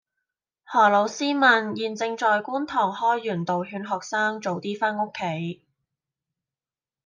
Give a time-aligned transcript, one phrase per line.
[0.65, 5.61] 何老師問現正在觀塘開源道勸學生早啲返屋企